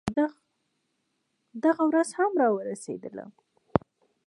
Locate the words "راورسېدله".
2.41-3.25